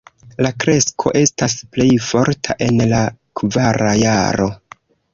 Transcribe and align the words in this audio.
La 0.45 0.51
kresko 0.63 1.11
estas 1.19 1.57
plej 1.77 1.87
forta 2.07 2.57
en 2.69 2.83
la 2.95 3.05
kvara 3.43 3.97
jaro. 4.07 4.53